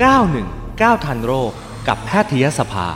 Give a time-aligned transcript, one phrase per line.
[0.00, 1.52] 919 ทันโรค
[1.88, 2.86] กับแพทยสภา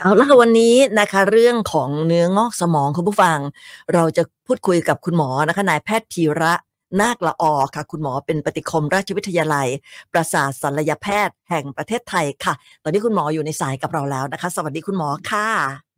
[0.00, 3.38] เอาละวันนี้นะคะ เรื่องของเนื้องอกสมองคุณผู้ฟัง
[3.94, 6.52] เราจะพูดคุยกับคุณหมอนะคะนายแพทย์ธีระ
[7.00, 9.68] นาคละออค่ะ คุณหมอเป็นปฏิคมราชวิทยาลัย
[10.12, 15.93] ประสาทศัลยแพทย์แห่งประเทศไทยค่ะ ตอนนี้คุณหมออยู่ในสายกับเราแล้วนะคะ สวัสดีคุณหมอค่ะ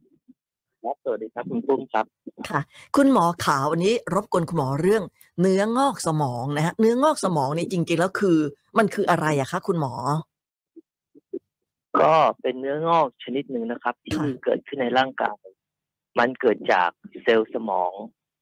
[0.87, 2.07] ครับ สวัสดีครับคุณปุ้มครับ
[2.49, 2.61] ค่ะ
[2.97, 5.03] คุณหมอขาวันนี้รบกวนคุณหมอเรื่อง
[5.41, 8.39] เนื้องอกสมองนะฮะ เนื้องอกสมองนี่จริงๆแล้วคือ
[8.79, 9.93] มันคืออะไรอะคะคุณหมอ
[12.01, 15.41] ก็เป็นเนื้องอกชนิดหนึ่งนะครับ ที่ค่ะเกิดขึ้นในร่างกาย
[16.19, 16.91] มันเกิดจาก
[17.23, 17.93] เซลล์สมอง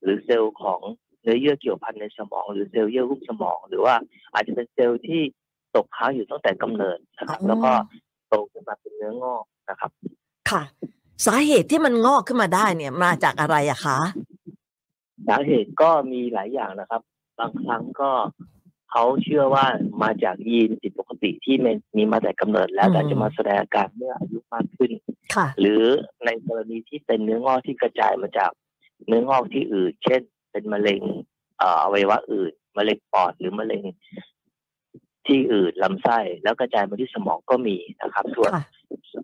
[0.02, 0.80] หรือเซลล์ของ
[1.22, 3.94] เนื้อเยื่อเกี่ยวพันในสมอง หรือเซลล์เยื่อหุ้มสมอง หรือว่า
[4.32, 5.20] อาจจะเป็นเซลล์ที่
[5.74, 7.72] ตกค้างอยู่ตั้งแต่กำเนิดนะครับอ๋อแล้วก็
[8.28, 9.90] โตขึ้นมาเป็นเนื้องอกนะครับ
[10.50, 10.62] ค่ะ
[11.26, 13.98] สาเหตุที่มันงอกขึ้นมาได้เนี่ยมาจากอะไรอะคะ
[15.28, 17.02] สาเหตุก็มีหลายอย่างนะครับ
[17.38, 18.10] บางครั้งก็
[18.90, 19.66] เขาเชื่อว่า
[20.02, 24.90] มาจากยีนผิดปกติที่มันมีมาแต่กำเนิดแล้วอืมแต่จะมาแสดงอาการเมื่ออายุมากขึ้น
[25.34, 25.84] ค่ะหรือ
[26.24, 28.50] ในกรณีที่เป็นเนื้องอกที่กระจายมาจาก
[29.06, 30.20] เนื้องอกที่อื่น เช่น
[30.52, 31.02] เป็นมะเร็ง
[31.58, 33.82] เอ่ออวัยวะอื่นมะเร็งปอดหรือมะเร็ง
[35.26, 38.64] ที่อื่นลำไส้ แล้วกระจายมาที่สมองก็มีนะครับ ส่วนค่ะ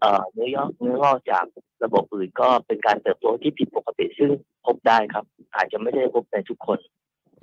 [0.00, 1.44] เอ่อเนื้อยอกเนื้องอกจาก
[1.84, 4.30] ระบบอื่นก็เป็นการเติบโตที่ผิดปกติซึ่ง
[4.66, 6.78] พบได้ครับ อาจจะไม่ได้พบในทุกคน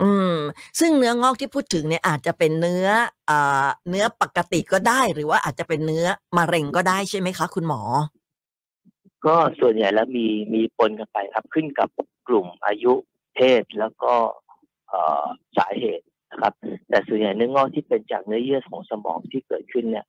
[0.04, 0.36] อืม
[0.80, 2.88] ซึ่งเนื้องอกที่พูดถึงเนี่ยอาจจะเป็นเนื้อ
[3.30, 6.06] อ่าเนื้อปกติก็ได้ หรือว่าอาจจะเป็นเนื้อ
[6.38, 7.82] มะเร็งก็ได้ใช่ไหมคะ คุณหมอ
[9.26, 11.90] ก็ส่วนใหญ่แล้วมีมีปนกันไปครับขึ้นกับ
[12.28, 12.94] กลุ่มอายุ
[13.36, 14.14] เพศแล้วก็
[14.90, 15.26] เอ่อ
[15.58, 16.54] สาเหตุ นะครับ
[16.90, 20.06] แต่ส่วนใหญ่เนื้องอกที่เป็นจากเนื้อเยื่อของสมองที่เกิดขึ้นเนี่ย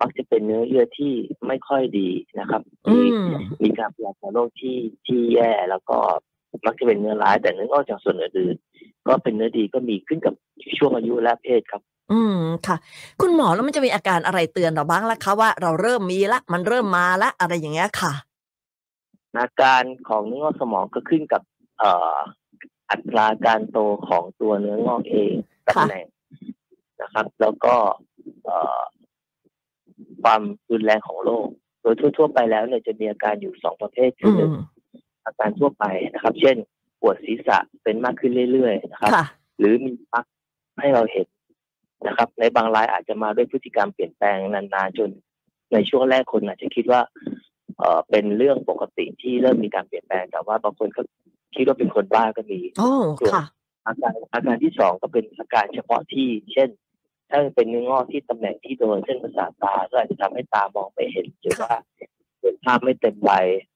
[0.00, 1.12] มักจะเป็นเนื้อเยื่อที่
[1.46, 2.08] ไม่ค่อยดี
[2.40, 5.98] นะครับอืมีมมีการพยาธิโรคที่ที่แย่แล้วก็
[6.66, 10.34] มักจะเป็นเนื้อร้ายแต่เนื้องอกจากส่วนอื่นๆก็เป็นเนื้อดีก็มีขึ้นกับ
[10.78, 11.82] ช่วงอายุและเพศครับ
[12.12, 12.76] อืมค่ะ
[13.20, 18.12] คุณหมอแล้วมันจะมีอาการอะไรเตือนเราบ้างล่ะคะว่าเราเริ่มมีละ มันเริ่มมาละอะไรอย่างเงี้ยค่ะ
[19.38, 21.42] อาการของเนื้องอกสมองก็ขึ้นกับ
[21.78, 22.16] เอ่อ
[22.92, 25.32] อัตราการโตของตัวเนื้องอกเอง
[25.66, 26.06] ตำค่ะแหน่ง
[27.02, 27.74] นะครับ แล้วก็
[28.44, 28.80] เอ่อ
[30.22, 31.46] ความรุนแรงของโรค
[31.82, 34.56] โดยทั่ว ๆ ไปแล้วเนี่ยจะมีอาการอยู่สองประเภทอืคือหนึ่งม
[35.26, 36.56] อาการทั่วไปนะครับ เช่น
[37.00, 39.26] ปวดศีรษะเป็นมากขึ้นเรื่อยๆนะครับค่ะ
[39.58, 40.24] หรือมีพัก
[40.80, 41.26] ให้เราเห็น
[42.06, 45.10] นะครับ ในบางรายอาจจะมาด้วยพฤติกรรมเปลี่ยนแปลงนานๆจน
[45.72, 47.00] ในช่วงแรกคนอาจจะคิดว่า
[47.78, 51.02] เออเป็นเรื่องปกติที่เริ่มมีการเปลี่ยนแปลงแต่ว่าบางคนก็
[51.56, 52.92] คิดว่าเป็นคนบ้าก็มีโอ้
[53.32, 53.44] ค่ะ
[53.86, 56.68] อาการอาการที่สองก็เป็นอาการเฉพาะที่ เช่น
[57.30, 61.76] ถ้าเป็นเนื้องอกที่ตำแหน่งที่โดนเส้นประสาทตาก็อาจจะทำให้ตามองไม่เห็นหรือว่า
[62.40, 63.30] เห็นภาพไม่เต็มใบ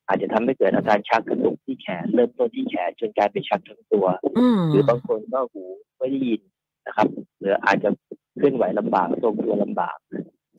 [0.09, 4.07] อาจจะทำให้เกิดอาการชักกระตุกที่แขนเริ่มต้นที่แขนจนกลายเป็นชักทั้งตัว
[4.39, 5.65] อืมหรือบางคนก็หู
[5.99, 6.41] ไม่ได้ยิน
[6.87, 7.09] นะครับ
[7.39, 7.89] หรืออาจจะ
[8.37, 9.97] เคลื่อนไหวลำบากทรงตัวลำบาก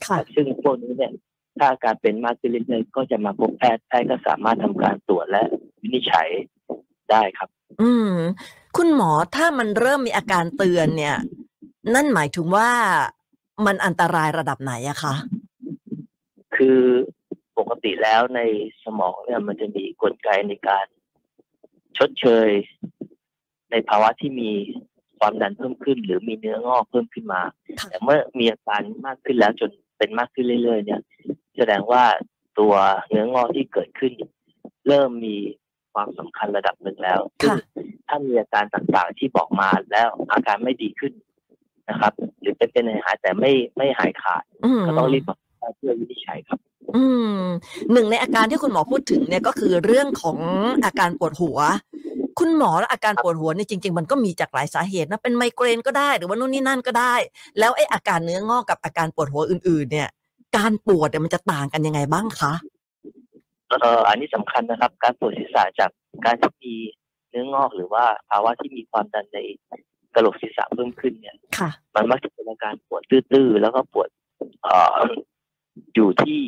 [0.06, 1.14] ค่ะซึ่งพวกนี้เนี่ย
[1.58, 5.44] ถ้าอาการเป็นมากขึ้นเรื่อยๆก็จะมาพบแพทย์แพทย์ก็สามารถทำการตรวจและ
[5.82, 6.30] วินิจฉัย
[7.12, 7.50] ได้ครับ
[7.82, 8.14] อืม
[8.78, 11.18] คุณหมอถ้ามันเริ่มมีอาการเตือนเนี่ย
[11.94, 12.70] นั่นหมายถึงว่า
[13.66, 15.14] มันอันตรายระดับไหนอะคะ
[16.56, 16.82] คือ
[17.58, 18.42] ปกติแล้วใน
[18.84, 20.86] สมองเนี่ย มันจะมีกลไกในการ
[21.98, 22.50] ชดเชย
[23.72, 24.52] ในภาวะที่มี
[25.20, 27.42] ความดันเพิ่มขึ้น หรือมีเนื้องอกเพิ่มขึ้นมา
[27.80, 31.02] ค่ะแต่เมื่อมีอาการมากขึ้นแล้วจนเป็นมากขึ้นเรื่อย ๆ เนี่ย
[31.58, 32.04] แสดงว่า
[32.60, 32.74] ตัว
[33.10, 34.14] เนื้องอกที่เกิดขึ้น
[34.88, 35.38] เริ่มมี
[35.98, 37.58] ความสำคัญระดับหนึ่งแล้วซึ่งค่ะ
[38.08, 41.14] ถ้ามีอาการต่างๆที่บอกมาแล้วอาการไม่ดีขึ้น
[41.90, 46.60] นะครับ หรือเป็นเป็นหายๆแต่ไม่ไม่หายขาดอืมก็ต้องรีบมาพบแพทย์เพื่อวินิจฉัยครับ
[46.96, 47.06] อื
[47.38, 47.42] ม
[47.92, 50.38] หนึ่งในอาการที่คุณหมอพูดถึงเนี่ยก็คือเรื่องของ
[50.86, 51.60] อาการปวดหัว
[52.40, 57.16] คุณหมอแล้วอาการปวดหัวเนี่ยจริง ๆ มันก็มีจากหลายสาเหตุนะเป็นไมเกรนก็ได้หรือว่านู่นนี่นั่นก็ได้
[57.60, 60.10] แล้วไอ้อาการเนื้องอกกับอาการปวดหัวอื่น ๆ เนี่ย
[60.58, 62.54] การปวดเนี่ยมันจะต่างกันยังไงบ้างคะ
[63.70, 65.92] เอ่ออันนี้สำคัญนะครับ การปวดศีรษะจาก
[66.26, 66.76] การที่มี
[67.30, 69.38] เนื้องอกหรือว่าภาวะที่มีความดันใน
[70.14, 74.10] กระโหลกศีรษะเพิ่มขึ้นเนี่ยค่ะมันมักจะเป็นอาการปวดตื้อๆแล้วก็ปวด
[74.64, 75.00] เอ่อ
[75.96, 76.40] อยู่ที่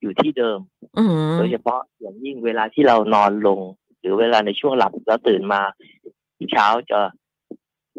[0.00, 0.58] อยู่ที่เดิม
[0.98, 3.60] อืมโดยเฉพาะอย่างยิ่งเวลาที่เรานอนลง
[4.00, 5.62] หรือเวลาในช่วงหลับแล้วตื่นมา
[6.52, 7.00] เช้าจะ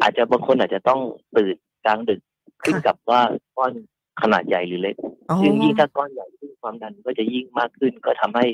[0.00, 1.00] อาจจะบางคนอาจจะต้อง
[1.36, 2.20] ตื่นกลางดึก
[2.62, 3.20] ขึ้นกับว่า
[3.56, 3.72] ก้อน
[4.22, 4.96] ขนาดใหญ่หรือเล็ก
[5.30, 8.46] อ๋อซึ่งยิ่งถ้าก้อนใหญ่ขึ้นความดันก็จะยิ่งมากขึ้น ก็ทำให้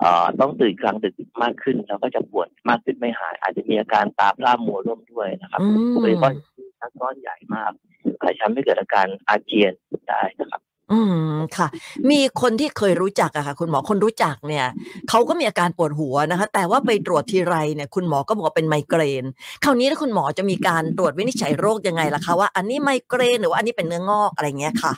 [0.00, 6.32] เอ่อต้องตื่นกลางดึกมากขึ้น แล้วก็จะปวดมากขึ้นไม่หาย อาจจะมีอาการตาพร่ามัวร่วมด้วยนะครับอืมโดยเฉพาะ
[6.80, 7.72] ถ้าก้อนใหญ่มาก
[8.20, 9.72] อาจจะทำให้เกิดอาการอาเจียน
[10.08, 10.60] ได้นะครับ
[10.92, 11.00] อื
[11.32, 11.66] มค่ะ
[12.10, 14.66] มีคนที่เคยรู้จักอะค่ะ คุณหมอคนรู้จักเนี่ย
[15.08, 19.24] เขาก็มีอาการปวดหัวนะคะ แต่ว่าไปตรวจทีไรเนี่ยคุณหมอก็บอกว่าเป็นไมเกรน
[19.64, 24.92] คราวนี้ถ้าคุณหมอจะมีการตรวจวินิจฉัยโรคยังไงล่ะคะว่าอันนี้ไมเกรนหรือว่าอันนี้เป็นเนื้องอกอะไรเงี้ยค่ะ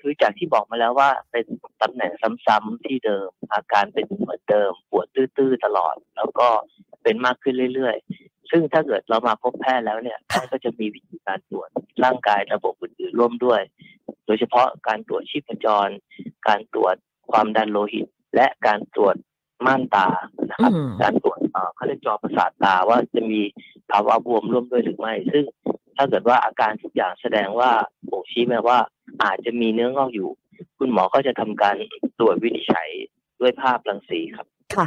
[0.00, 1.46] คือจากที่บอกมาแล้วว่าเป็น
[1.82, 2.12] ตำแหน่ง
[2.46, 6.48] ซ้ำๆที่เดิม อาการเป็นเหมือนเดิม ปวดตื้อๆตลอด แล้วก็
[7.02, 11.68] เป็นมากขึ้นเรื่อยๆ ซึ่งถ้าเกิดเรามาพบแพทย์แล้วเนี่ยแพทย์ก็จะมีวิธีการตรวจ
[12.04, 13.60] ร่างกายระบบอื่นๆร่วมด้วย
[14.26, 15.88] โดยเฉพาะการตรวจชีพจร
[16.48, 16.94] การตรวจ
[17.30, 19.16] ความดันโลหิต และการตรวจ
[19.66, 20.08] ม่านตา
[20.50, 23.40] นะครับอืมการตรวจเอ่อเขาเรียกจอประสาทตาว่าจะมี
[23.90, 25.44] ภาวะบวมร่วมด้วยหรือไม่ ซึ่ง
[25.96, 27.70] ถ้าเกิดว่าอาการทุกอย่างแสดงว่า
[28.10, 28.78] บ่งชี้แม้ว่า
[29.22, 30.30] อาจจะมีเนื้องอกอยู่
[30.78, 31.76] คุณหมอก็จะทำการ
[32.18, 32.88] ตรวจวินิจฉัย
[33.40, 34.86] ด้วยภาพรังสีครับ ค่ะ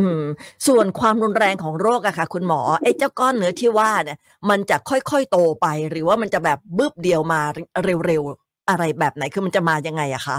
[0.00, 0.22] อืม
[0.66, 4.18] ส่วนความรุนแรงของโรคอะค่ะ คุณหมอไอ้เจ้าก้อนเนื้อที่ว่าเนี่ย
[4.50, 7.40] มันจะค่อยๆโตไป หรือว่ามันจะแบบบึบเดียวมา
[8.06, 10.38] เร็วๆอะไรแบบไหนคือมันจะมายังไงอะคะ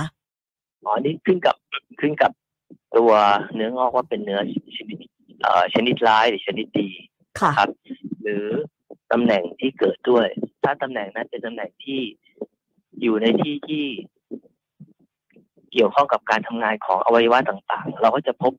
[0.86, 1.56] อ๋อนี่ขึ้นกับ
[2.00, 2.32] ขึ้นกับ
[2.96, 3.12] ตัว
[3.56, 4.40] เนื้องอกว่าเป็นเนื้อ
[4.78, 4.98] ชนิด
[5.42, 6.90] เอ่อชนิดร้ายหรือชนิดดี
[7.40, 7.70] ค่ะครับ
[8.22, 8.46] หรือ
[9.12, 10.28] ตำแหน่งที่เกิดด้วย
[10.64, 12.00] ถ้าตำแหน่งนั้นเป็นตำแหน่งที่
[13.02, 13.86] อยู่ในที่ที่
[15.72, 18.54] เกี่ยวข้องกับการทำงานของอวัยวะต่างๆ เราก็จะพบ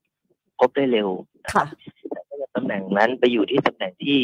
[0.62, 1.08] พบได้เร็ว
[1.52, 1.64] ค่ะ
[2.10, 4.18] แต่ถ้าเกิดตำแหน่งนั้นไปอยู่ที่ตำแหน่งที่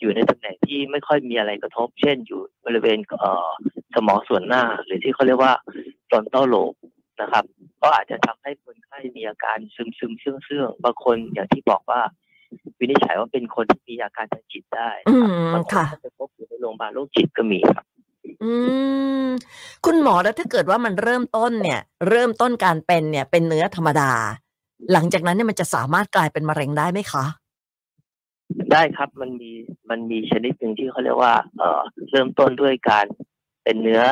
[0.00, 3.50] อยู่ในตำแหน่งที่ไม่ค่อยมีอะไรกระทบ เช่น อยู่บริเวณเอ่อ
[3.94, 5.52] สมองส่วนหน้า หรือที่เขาเรียกว่า
[6.08, 6.72] ฟรอนตัลโลบ
[7.20, 7.44] นะครับ
[7.82, 12.00] ก็อาจจะทำให้คนไข้มีอาการซึมซึมๆเชื่องเชื่องๆบางคนอย่างที่บอกว่า
[12.78, 17.86] วินิจฉัยว่าเป็นคนที่มีอาการทางจิตได้อืมบางคนค่ะก็ไปพบอยู่ในโรงพยาบาลโรคจิตก็มีครับ
[18.42, 18.52] อื
[19.26, 19.28] ม
[19.84, 24.12] คุณหมอแล้วถ้าเกิดว่ามันเริ่มต้นเนี่ย เริ่มต้นการเป็นเนี่ยเป็นเนื้อธรรมดา
[24.92, 27.24] หลังจากนั้นเนี่ยมันจะสามารถกลายเป็นมะเร็งได้ไหมคะ
[28.72, 29.50] ได้ครับมันมี
[29.90, 31.80] มันมีชนิดหนึ่งที่เขาเรียกว่า เอ่อ
[32.10, 33.06] เริ่มต้นด้วยการ
[33.64, 34.02] เป็นเนื้อ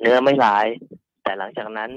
[0.00, 0.66] เนื้อไม่ร้าย
[1.22, 1.90] แต่หลังจากนั้น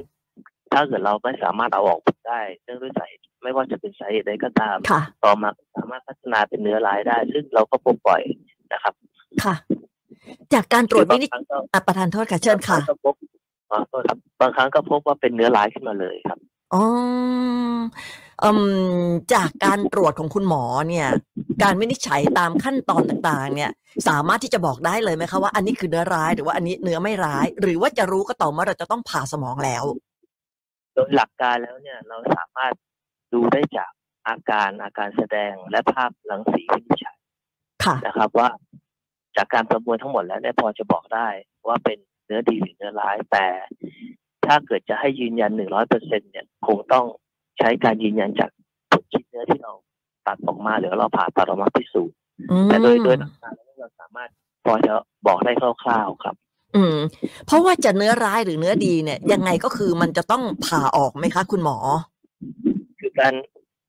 [0.72, 8.22] ถ้าเกิดเราไม่สามารถเอาออกได้เนื่องด้วยสาเหตุไม่ว่าจะเป็นสาเหตุใดก็ตามค่ะต่อมาสามารถพัฒนาเป็นเนื้อร้ายได้ ซึ่งเราก็พบบ่อย
[8.74, 8.94] นะครับ
[9.44, 9.56] ค่ะ
[10.54, 13.16] จากการตรวจวินิจบางครั้งก็อะประธานโทษค่ะเชิญค่ะบางรั้งก็พบ
[13.72, 16.40] อ๋อโทษครับบางครั้งก็พบว่าเป็นเนื้อร้ายขึ้นมาเลยครับ
[16.74, 16.84] อ๋อ
[18.44, 18.50] อื
[19.06, 21.08] มจากการตรวจของคุณหมอเนี่ย
[21.64, 23.72] การวินิจฉัยตามขั้นตอนต่างๆ เนี่ย
[24.08, 29.84] สามารถที่จะบอกได้เลยไหมคะว่าอันนี้คือเนื้อร้ายหรือว่าอันนี้เนื้อไม่ร้าย หรือว่าจะรู้ก็ต่อเมื่อเราจะต้องผ่าสมองแล้ว
[30.94, 32.74] โดยหลักการแล้วเนี่ย เราสามารถ
[33.34, 33.92] ดูได้จาก
[34.28, 37.18] อาการอาการแสดงและภาพรังสีวินิจฉัย
[37.86, 38.50] ค่ะนะครับว่า
[39.38, 41.28] จากการประมวลทั้งหมดแล้วเนี่ยพอจะบอกได้
[41.68, 43.48] ว่าเป็นเนื้อดีหรือเนื้อร้ายแต่
[44.48, 47.06] ถ้าเกิดจะให้ยืนยันหนึ่งร้อยเปอร์เซ็นเนี่ยคงต้อง
[47.60, 48.50] ใช้การยืนยันจาก
[48.92, 49.72] ผลชิ้นเนื้อที่เรา
[50.28, 52.16] ตัดออกมาหรือเราผ่าตัดออกมาพิสูจน์
[52.52, 54.30] อืมแต่โดยโดยหลักการแล้วเราสามารถ
[54.66, 54.94] พอจะ
[55.28, 55.52] บอกได้
[55.84, 56.36] คร่าวๆครับ
[56.76, 56.98] อืม
[57.46, 61.78] เพราะว่าจะเนื้อร้ายหรือเนื้อดีเนี่ย ยังไงก็คือมันจะต้องผ่าออกไหมคะ คุณหมอ
[63.00, 63.34] คือการ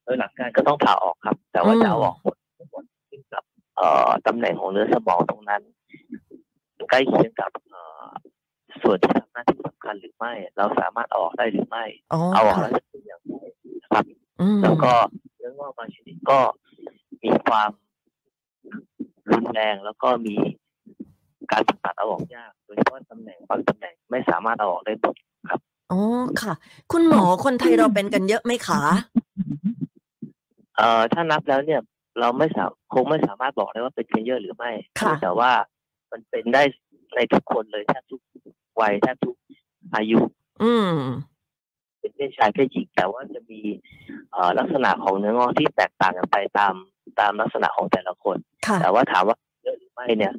[0.05, 3.45] โดยหลักการก็ต้องผ่าออกครับ แต่ว่าอืมจะเอาออกหมดทั้งหมดขึ้นกับ
[3.77, 5.63] เอ่อตำแหน่งของเนื้อสมองตรงนั้น
[6.91, 8.07] ใกล้เคียงกับเอ่อ
[8.83, 9.21] ส่วนที่ท
[11.39, 13.45] ได้หรือไม่อ๋อเอาออกค่ะแล้วจะเป็นอย่างไร
[13.83, 14.05] นะครับ
[14.41, 14.93] อืมแล้วก็
[15.37, 16.39] เนื้องอกบางชนิดก็
[17.23, 17.71] มีความ
[19.31, 20.35] รุนแรงแล้วก็มี
[21.53, 25.15] การผ่าตัดเอาออกยากโดยเฉพาะตำแหน่งบางตำแหน่งไม่สามารถเอาออกได้หมด
[25.93, 26.01] อ๋อ
[26.43, 26.53] ค่ะ
[26.93, 28.83] คุณหมอคนไทยเราเป็นกันเยอะไหมคะ
[30.77, 31.81] เอ่อถ้านับแล้วเนี่ย
[32.21, 35.51] เราไม่สามคงไม่สามารถบอกได้ว่าเป็นกันเยอะหรือไม่ค่ะแต่ว่า
[36.13, 36.63] มันเป็นได้
[37.15, 38.21] ในทุกคนเลยแทบทุก
[38.81, 39.37] วัยแทบทุก
[39.95, 40.19] อายุ
[40.63, 40.95] อืม
[42.01, 43.61] เป็นเพศชายเพศหญิงแต่ว่าจะมี
[44.33, 46.75] เอ่อลักษณะของเนื้องอกที่แตกต่างกันไปตาม
[47.21, 48.37] ตามลักษณะของแต่ละคน
[48.67, 50.33] ค่ะแต่ว่าถามว่าเยอะหรือไม่เนี่ย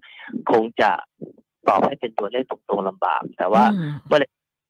[0.51, 0.91] คงจะ
[1.67, 3.91] ตอบให้เป็นตัวเลขตรงๆลำบาก แต่ว่าอืม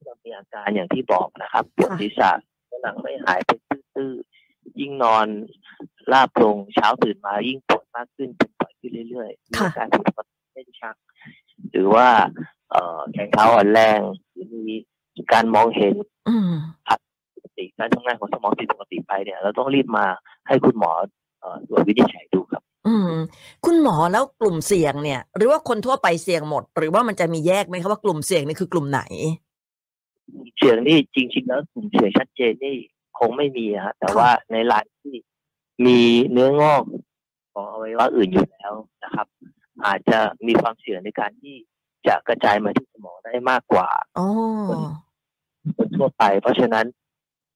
[0.05, 2.31] เรามีอาการอย่างที่บอกนะครับปวดค่ะศีรษะ
[2.81, 5.27] หลังไม่หายเป็นตื้อๆยิ่งนอน
[6.11, 10.95] ลาบลงเช้าตื่นมายิ่งปวดมากขึ้นเป็นบ่อยขึ้นเรื่อยๆมีอาการผิดปกติเช่นชัก
[11.71, 12.07] หรือว่า
[12.71, 13.99] เอ่อแขนเท้าอ่อนแรง
[14.33, 14.63] หรือมี
[15.33, 15.93] การมองเห็น
[16.29, 16.51] อืม
[17.35, 20.05] ปกติการทำงานของสมองผิดปกติไปเนี่ย เราต้องรีบมา
[20.47, 20.91] ให้คุณหมอ
[21.39, 23.11] เอ่อตรวจวินิจฉัยดูครับ อืม
[23.65, 29.01] คุณหมอแล้วกลุ่มเสี่ยงเนี่ย หรือว่าคนทั่วไปเสี่ยงหมด หรือว่ามันจะมีแยกไหมคะว่ากลุ่มเสี่ยงนี่คือกลุ่มไหน
[30.57, 32.75] เสียงนี่จริงๆแล้วกลุ่มเสียงชัดเจนนี่
[33.19, 35.15] คงไม่มีอะฮะแต่ว่าในรายที่
[35.85, 35.99] มี
[36.31, 36.83] เนื้องอก
[37.53, 39.27] ของอวัยวะอื่นอยู่แล้วนะครับ
[39.85, 41.55] อาจจะมีความเสี่ยงในการที่
[42.07, 44.27] จะกระจายมาที่สมองได้มากกว่าอ๋อ
[45.75, 46.85] คนทั่วไป เพราะฉะนั้น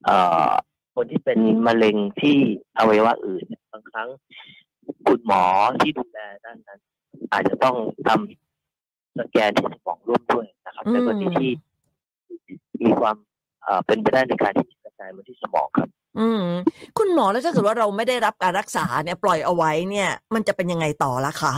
[0.06, 0.50] เอ่อ
[0.96, 2.38] คนที่เป็นมะเร็งที่
[2.78, 4.10] อวัยวะอื่นเนี่ยบางครั้ง
[5.08, 5.44] คุณหมอ
[5.82, 6.80] ที่ดูแลด้านนั้น
[7.34, 7.76] อาจจะต้อง
[8.08, 11.52] ทำสแกนที่สมองร่วมด้วยนะครับอืมในกรณีที่
[12.82, 13.16] มีความ
[13.64, 15.90] เอ่อเป็นไปได้ในการที่จะกระจายมาที่สมองครับ
[16.20, 16.44] อืม
[16.98, 21.54] คุณหมอแล้วถ้าเกิดว่าเราไม่ได้รับการรักษาเนี่ย ปล่อยเอาไว้เนี่ย มันจะเป็นยังไงต่อละคะ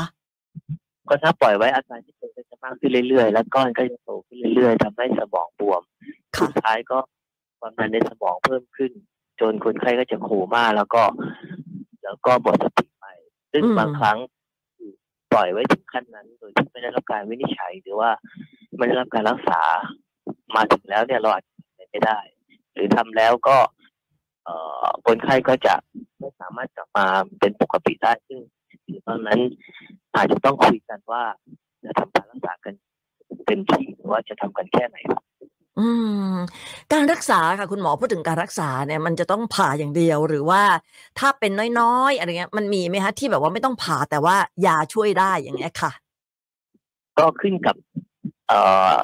[1.09, 5.81] ก็ถ้าปล่อยไว้อาการที่เป็นก็จะมากขึ้นเรื่อยๆ แล้วก้อนก็จะโตขึ้นเรื่อยๆทำให้สมองบวม
[6.35, 6.97] ค่ะสุดท้ายก็
[7.59, 8.91] ความดันในสมองเพิ่มขึ้น
[9.39, 11.03] จนคนไข้ก็จะโคม่าแล้วก็
[12.03, 13.05] แล้วก็หมดสติไป
[13.51, 14.17] ซึ่งอืมบางครั้ง
[15.31, 18.09] ปล่อยไว้ถึงขั้นนั้น โดยที่ไม่ได้รับการวินิจฉัยหรือว่า
[18.77, 19.61] ไม่ได้รับการรักษา
[20.55, 22.19] มาถึงแล้วเนี่ยเราอาจจะทำอะไรไม่ได้
[22.73, 23.57] หรือทำแล้วก็
[24.43, 25.75] เอ่อคนไข้ก็จะ
[26.19, 27.05] ไม่สามารถกลับมา
[27.39, 28.39] เป็นปกติได้ซึ่ง
[28.87, 29.39] ถึงตอนนั้น
[30.15, 31.23] อาจจะต้องคุยกันว่า
[31.85, 32.73] จะทำการรักษากัน
[33.45, 35.23] เต็มที่หรือว่าจะทำกันแค่ไหนครับ
[35.79, 35.87] อื
[36.33, 36.35] ม
[36.93, 40.61] การรักษาค่ะคุณหมอพูดถึงการรักษาเนี่ย มันจะต้องผ่าอย่างเดียวหรือว่า
[41.19, 45.91] ถ้าเป็นน้อยๆอะไรเงี้ย มันมีไหมคะที่แบบว่าไม่ต้องผ่าแต่ว่ายาช่วยได้อย่างเงี้ยค่ะ
[47.19, 47.75] ก็ขึ้นกับ
[48.47, 48.59] เอ่
[48.95, 48.97] อ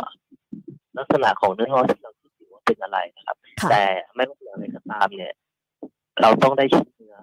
[0.98, 3.86] ลักษณะของเนื้องอกที่เราคิดว่าเป็นอะไรนะครับค่ะแต่
[4.16, 5.34] ไม่ว่าอย่างไรก็ตามเนี่ย
[6.22, 7.16] เราต้องได้ชิ้นเนื้อ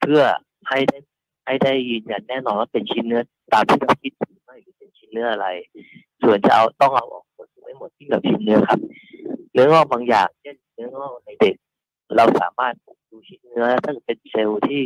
[0.00, 0.22] เพื่อ
[0.68, 0.98] ให้ได้
[1.46, 3.22] ให้ได้ยืนยันแน่นอนว่าเป็นชิ้นเนื้อ
[3.52, 5.46] ตามที่เราคิดหรือไม่หรือเป็นชิ้นเนื้ออะไร
[6.22, 8.80] ส่วนจะเอาต้องเอาออกหมดหรือไม่หมดที่กับชิ้นเนื้อครับ
[9.52, 11.54] เนื้องอกบางอย่างเช่นเนื้องอกในเด็ก
[12.16, 12.74] เราสามารถ
[13.10, 14.82] ดูชิ้นเนื้อถ้าเป็นเซลล์ที่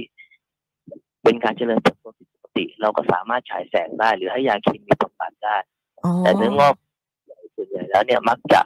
[1.22, 5.56] เป็นการเจริญเติบโตผิดปกติ เราก็สามารถฉายแสงได้ หรือให้ยาเคมีบำบัดได้
[6.20, 6.74] แต่เนื้องอก
[7.54, 8.60] ส่วนใหญ่แล้วเนี่ยมักจะ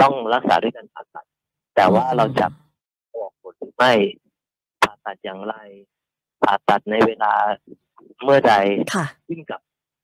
[0.00, 1.26] ต้องรักษาด้วยการผ่าตัด
[1.76, 2.46] แต่ว่าเราจะ
[3.14, 3.92] ออกผลหรือไม่
[4.82, 5.54] ผ่าตัดอย่างไร
[6.42, 7.32] ผ่าตัดในเวลา
[8.24, 8.54] เมื่อใด
[8.94, 9.60] ค่ะขึ้นกับ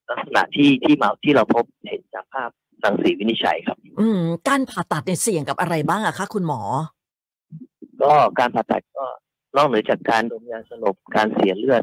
[0.09, 2.51] ลักษณะที่ที่มาที่เราพบเห็นจากภาพ
[2.85, 6.61] รังสีวินิจฉัยครับ อืม การผ่าตัดเนี่ยเสี่ยงกับอะไรบ้างอะคะคุณหมอ
[8.03, 9.05] ก็การผ่าตัดก็
[9.57, 11.83] นอกเหนือจากการดมยาสลบการเสียเลือด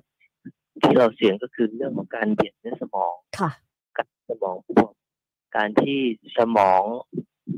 [0.81, 3.49] ที่เราเสี่ยงก็คือเรื่องของการเบียดเนื้อสมองค่ะ
[3.97, 4.93] การสมองบวม
[5.55, 5.99] การที่
[6.37, 6.81] สมอง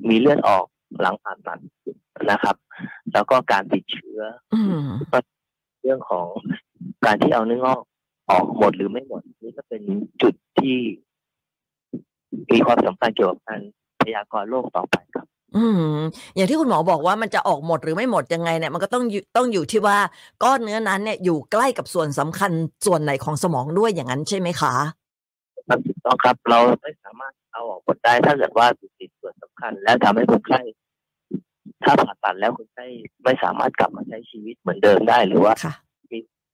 [0.09, 0.65] มีเลือดออก
[1.01, 1.59] หลังผ่าตัด
[2.31, 2.55] นะครับ
[3.13, 4.19] แล้วก็การติดเชื้อ
[4.53, 4.87] อืม
[5.81, 6.27] เรื่องของ
[7.05, 7.79] การที่เอาเนื้องอก
[8.29, 9.81] ออกหมดหรือไม่หมดนี่ก็เป็น
[10.21, 10.77] จุดที่
[12.51, 13.61] มีความสำคัญเกี่ยวกับการ
[14.01, 15.25] พยากรณ์โรคต่อไปครับ
[15.57, 15.65] อื
[15.97, 15.99] ม
[16.35, 19.97] อย่างที่คุณหมอบอกว่ามันจะออกหมดหรือไม่หมดยังไงเนี่ย มันก็ต้องอยู่ต้องอยู่ที่ว่า
[20.43, 22.51] ก้อนเนื้อนั้นเนี่ยอยู่ใกล้กับส่วนสำคัญ
[22.85, 24.73] ส่วนไหนของสมองด้วยอย่างนั้นใช่ไหมคะ
[25.67, 28.67] ครับถูกต้องครับ เราไม่สามารถเอาออกหมดได้ถ้าเกิดว่า
[28.99, 30.61] ติดส่วนสำคัญ และทำให้คนไข้
[31.83, 32.85] ถ้าผ่าตัดแล้วคนไข้
[33.23, 35.73] ไม่สามารถกลับมาใช้ชีวิตเหมือนเดิมได้หรือว่าค่ะ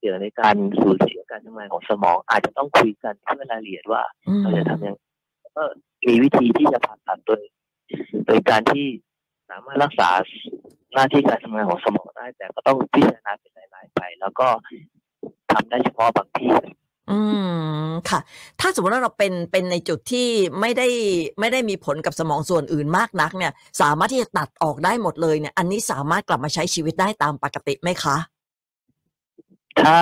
[0.01, 4.99] เสี่ยงในการสูญเสียการทำงานของสมอง อาจจะต้องคุยกันเพื่อรายละเอียดว่าอืมเราจะทำยังไง
[5.41, 5.63] แล้วก็
[6.07, 7.41] มีวิธีที่จะผ่าตัดโดย
[8.25, 8.85] โดยการที่
[9.49, 10.09] สามารถรักษา
[10.93, 14.47] หน้าที่การทำงานของสมองได้ แต่ก็ต้องพิจารณาเป็นรายๆไป แล้วก็
[15.51, 16.51] ทำได้เฉพาะบางที่
[17.11, 17.19] อื
[17.87, 18.19] มค่ะ
[18.59, 20.27] ถ้าสมมติว่าเราเป็นเป็นในจุดที่
[20.59, 20.87] ไม่ได้
[21.39, 28.17] ไม่ได้มีผลกับสมองส่วนอื่นมากนักเนี่ย สามารถที่จะตัดออกได้หมดเลยเนี่ย อันนี้สามารถกลับมาใช้ชีวิตได้ตามปกติไหมคะ
[29.81, 29.97] ถ้า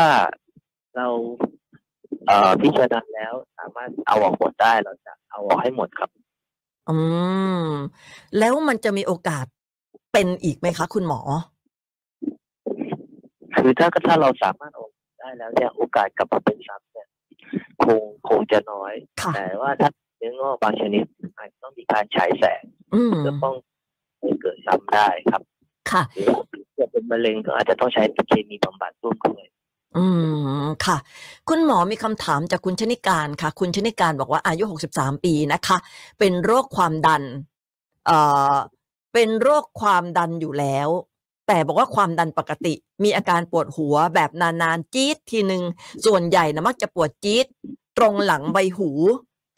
[0.95, 1.07] เรา
[2.27, 6.09] เอ่อพิจารณาแล้วสามารถเอาออกหมดได้เราจะเอาออกให้หมดครับ
[6.89, 6.97] อื
[7.63, 7.67] ม
[8.39, 9.45] แล้วมันจะมีโอกาส
[10.13, 11.21] เป็นอีกไหมคะ คุณหมอ
[13.55, 17.07] คือถ้าถ้าเราสามารถเอาออกได้แล้วเนี่ยโอกาสกลับมาเป็นซ้ำเนี่ย
[17.83, 21.05] คงคงจะน้อยค่ะแต่ว่าถ้าเนื้องอกบางชนิด
[21.37, 23.55] อาจจะต้องมีการฉายแสงอืมเพื่อป้อง
[24.21, 25.41] ไม่เกิดซ้ำได้ครับ
[25.91, 26.43] ค่ะหรือว่า
[26.77, 29.45] ถ้าเป็นมะเร็งก็อาจจะต้องใช้เคมีบำบัดร่วมด้วย
[29.97, 30.05] อื
[30.61, 30.97] ม ค่ะ
[31.49, 34.63] คุณหมอมีคำถามจากคุณชนิการค่ะ คุณชนิการบอกว่าอายุ
[34.95, 35.77] 63 ปีนะคะ
[36.19, 37.23] เป็นโรคความดัน
[38.05, 38.17] เอ่
[38.53, 38.55] อ
[39.13, 40.89] เป็นโรคความดันอยู่แล้ว
[41.47, 45.63] แต่บอกว่าความดันปกติ มีอาการปวดหัวแบบนานๆ จี๊ดทีหนึ่ง
[46.05, 47.45] ส่วนใหญ่นะมักจะปวดจี๊ด
[47.97, 48.89] ตรงหลังใบหู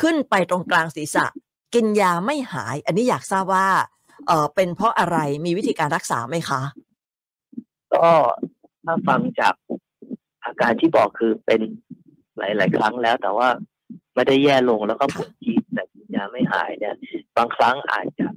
[0.02, 1.26] ขึ้นไปตรงกลางศีรษะ
[1.74, 3.68] กินยาไม่หาย อันนี้อยากทราบว่า
[4.28, 6.62] เออเป็นเพราะอะไรมีวิธีการรักษาไหมคะ
[7.94, 8.08] ก็
[8.86, 9.56] ถ้าฟังจาก
[10.62, 11.62] การที่บอกคือเป็น
[12.38, 13.50] หลาย ๆ ครั้งแล้ว แต่ว่า
[14.16, 16.96] ไม่ได้แย่ลงแล้วก็ปวดจี๊ดแต่กินยาไม่หายเนี่ย
[17.38, 18.28] บางครั้งอาจจะ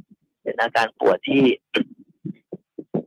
[0.43, 1.43] เป็นอาการปวดที่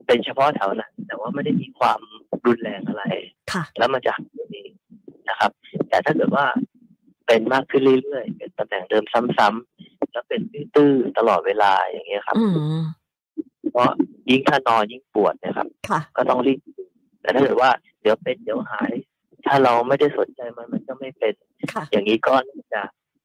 [0.05, 1.99] เป็นเฉพาะแถวนั้นแต่ว่าไม่ได้มีความ
[2.45, 3.03] รุนแรงอะไร
[3.51, 4.71] ค่ะแล้วมันจะหายเอง
[5.29, 5.51] นะครับ
[5.89, 6.45] แต่ถ้าเกิดว่า
[7.27, 10.41] เป็นมากขึ้นเรื่อยๆเป็นตำแหน่งเดิมซ้ำๆแล้วเป็น
[10.75, 12.45] ตื้อๆตลอดเวลาอย่างเงี้ยครับอื
[12.79, 12.81] ม
[13.71, 13.89] เพราะ
[14.29, 16.83] ยิ่งถ้านอนยิ่งปวดนะครับค่ะก็ต้องรีบดู
[17.21, 18.93] แต่ถ้าเกิดว่าเดี๋ยวเป็นเดี๋ยวหาย
[19.45, 21.33] ถ้าเราไม่ได้สนใจมันมันก็ไม่เป็น
[21.73, 22.81] ค่ะอย่างนี้ก็น่าจะ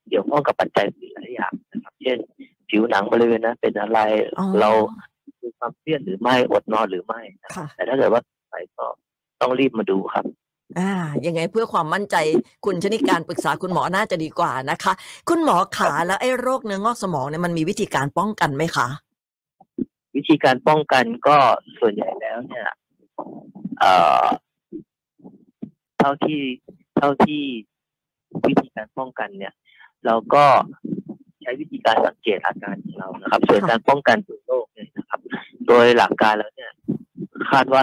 [0.08, 2.18] เกี่ยวข้องกับปัจจัยอื่นหลายอย่างนะครับเช่น
[2.68, 3.98] ผิวหนังบริเวณนั้นเป็นอะไร
[4.38, 4.70] อ๋อเรา
[5.42, 8.86] มีความเครียดหรือไม่อดนอนหรือไม่นะครับค่ะแต่ถ้าเกิดว่าไปก็
[9.40, 10.24] ต้องรีบมาดูครับ
[10.78, 10.92] อ่า
[11.26, 12.16] ยังไงเพื่อความมั่นใจ
[12.64, 14.92] คุณชนิการปรึกษาคุณหมอน่าจะดีกว่านะคะ
[15.28, 18.88] คุณหมอขาแล้วไอ้โรคเนื้องอกสมองเนี่ยมันมีวิธีการป้องกันไหมคะ
[20.16, 21.36] วิธีการป้องกันก็
[21.80, 22.68] ส่วนใหญ่แล้วเนี่ย
[23.80, 24.24] เอ่อ
[26.02, 26.40] เท่าที่
[26.96, 27.42] เท่าที่
[28.48, 29.52] วิธีการป้องกันเนี่ย
[30.06, 30.44] เราก็
[31.42, 35.20] ใช้วิธีการสังเกตอาการของเรานะครับ ส่วนค่ะการป้องกันตัวโรคเนี่ยนะครับ
[35.66, 36.72] โดยหลักการแล้วเนี่ย
[37.50, 37.82] คาดว่า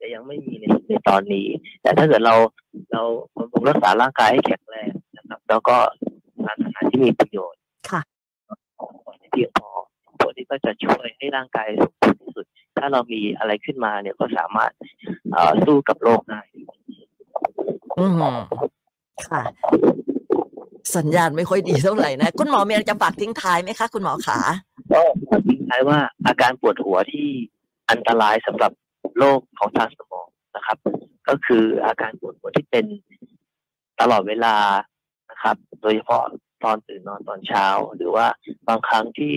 [0.00, 1.46] จะยังไม่มีในในตอนนี้
[1.82, 2.34] แต่ถ้าเกิดเรา
[2.92, 3.02] เรา
[3.36, 5.76] บำรุงรักษาร่างกายให้แข็งแรงนะครับ แล้วก็
[6.44, 7.60] ทานอาหารที่มีประโยชน์
[7.90, 8.00] ค่ะ
[8.78, 9.70] ของให้เพียงพอ
[10.20, 12.46] ตัวนี้ก็จะช่วยให้ร่างกายสมบูรณ์ที่สุด
[12.78, 14.72] ถ้าเรามีอะไรขึ้นมาเนี่ยก็สามารถ
[15.32, 16.40] เอ่อสู้กับโรคได้
[17.98, 18.22] อืม
[19.28, 19.42] ค่ะ
[20.96, 24.38] สัญญาณไม่ค่อยดีเท่าไหร่นะ คุณหมอมีอะไรจะฝากทิ้งท้ายไหมคะ คุณหมอขา
[24.92, 27.28] ก็ขอทิ้งท้ายว่าอาการปวดหัวที่
[27.90, 28.72] อันตรายสำหรับ
[29.18, 30.78] โรคของทางสมองนะครับ
[31.28, 32.86] ก็คืออาการปวดหัวที่เป็น
[34.00, 34.56] ตลอดเวลา
[35.30, 36.24] นะครับ โดยเฉพาะ
[36.64, 37.66] ตอนตื่นนอนตอนเช้า
[37.96, 38.26] หรือว่า
[38.68, 39.32] บางครั้งที่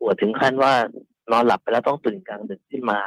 [0.00, 0.74] ปวดถึงขั้นว่า
[1.30, 3.00] นอนหลับไปแล้วต้องตื่นกลางดึกขึ้นมา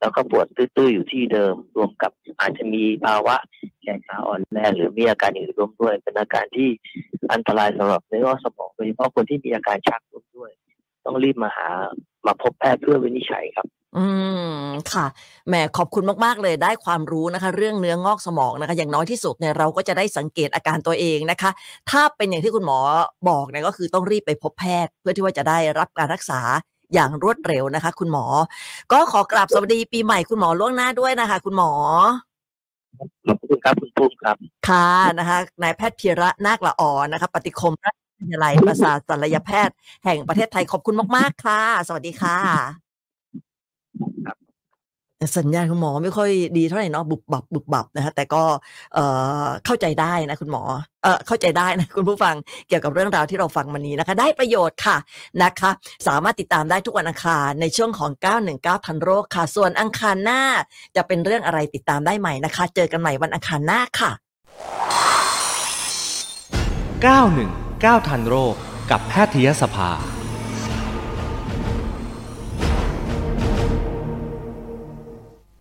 [0.00, 3.36] แล้วก็ปวดตื้อๆอยู่ที่เดิม รวมกับอาจจะมีภาวะ
[3.82, 6.68] แขนขาอ่อนแรงหรือมีอาการอื่นร่วมด้วย เป็นอาการที่
[7.32, 10.50] อันตรายสำหรับเนื้อสมองโดยเฉพาะคนที่มีอาการชักร่วมด้วย
[11.06, 11.68] ต้องรีบมาหา
[12.26, 13.66] มาพบแพทย์เพื่อวินิจฉัยครับ
[13.98, 14.06] อื
[14.64, 15.06] มค่ะ
[15.48, 21.50] แหมขอบคุณมากๆเลยได้ความรู้นะคะ เรื่องเนื้องอกสมองนะคะ อย่างน้อยที่สุดเนี่ยเราก็จะได้สังเกตอาการตัวเองนะคะ
[21.90, 22.78] ถ้าเป็นอย่างที่คุณหมอ
[23.28, 26.40] บอกเนี่ยก็คือต้องรีบไปพบแพทย์ เพื่อที่ว่าจะได้รับการรักษา
[26.94, 28.24] อย่างรวดเร็วนะคะ คุณหมอ
[28.92, 31.70] ก็ขอกราบสวัสดีปีใหม่คุณหมอล่วงหน้าด้วยนะคะ คุณหมอ
[33.26, 34.36] ขอบคุณครับคุณปุ้มครับ
[34.68, 42.81] ค่ะนะคะนายแพทย์พีระนาคละออนะคะ ปฏิคมราชวิทยาลัยประสาทศัลยแพทย์แห่งประเทศไทยขอบคุณมาก ๆ ค่ะ สวัสดีค่ะครับ
[45.38, 48.42] สัญญาณคุณหมอไม่ค่อยดีเท่าไหร่เนาะบุบบับบุบบับนะคะแต่ก็
[48.94, 49.04] เอ่
[49.44, 50.62] อเข้าใจได้นะคุณหมอ
[51.02, 52.34] เอ่อเข้าใจได้นะคุณผู้ฟัง
[52.68, 54.96] เกี่ยวกับเรื่องราวที่เราฟังวันนี้นะคะ ได้ประโยชน์ค่ะ
[55.42, 55.70] นะคะ
[56.06, 58.10] สามารถติดตามได้ทุกวันอังคารในช่วงของ
[58.48, 60.42] 919ทันโรคค่ะ ส่วนอังคารหน้า
[60.96, 64.10] จะเป็นเรื่องอะไรติดตามได้ใหม่นะคะ เจอกันใหม่วันอังคารหน้าค่ะ
[67.04, 68.54] 919ทันโรค
[68.90, 69.90] กับแพทยสภา